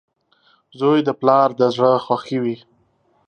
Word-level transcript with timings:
•زوی 0.79 0.99
د 1.07 1.09
پلار 1.19 1.49
د 1.59 1.61
زړۀ 1.75 1.93
خوښي 2.05 2.37
وي. 2.43 2.57